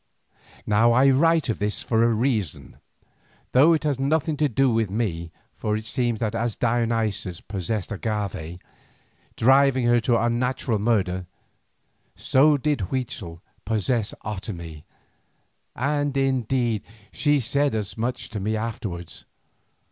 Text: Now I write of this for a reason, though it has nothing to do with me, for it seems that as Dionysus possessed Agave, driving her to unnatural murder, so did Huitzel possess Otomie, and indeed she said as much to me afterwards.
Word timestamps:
Now 0.65 0.93
I 0.93 1.11
write 1.11 1.47
of 1.47 1.59
this 1.59 1.83
for 1.83 2.01
a 2.03 2.07
reason, 2.07 2.77
though 3.51 3.73
it 3.73 3.83
has 3.83 3.99
nothing 3.99 4.35
to 4.37 4.49
do 4.49 4.71
with 4.71 4.89
me, 4.89 5.29
for 5.53 5.75
it 5.77 5.85
seems 5.85 6.19
that 6.19 6.33
as 6.33 6.55
Dionysus 6.55 7.39
possessed 7.39 7.91
Agave, 7.91 8.57
driving 9.35 9.85
her 9.85 9.99
to 9.99 10.17
unnatural 10.17 10.79
murder, 10.79 11.27
so 12.15 12.57
did 12.57 12.87
Huitzel 12.89 13.43
possess 13.63 14.15
Otomie, 14.25 14.85
and 15.75 16.17
indeed 16.17 16.81
she 17.11 17.39
said 17.39 17.75
as 17.75 17.95
much 17.95 18.29
to 18.29 18.39
me 18.39 18.57
afterwards. 18.57 19.25